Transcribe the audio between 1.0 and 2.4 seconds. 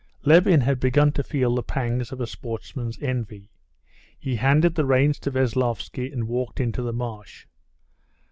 to feel the pangs of a